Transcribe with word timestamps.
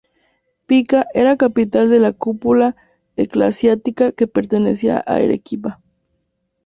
Pica 0.65 1.05
era 1.13 1.37
capital 1.37 1.87
de 1.91 1.99
la 1.99 2.11
cúpula 2.11 2.75
eclesiástica 3.17 4.11
que 4.11 4.25
pertenecía 4.25 4.97
a 4.97 5.17
Arequipa. 5.17 5.79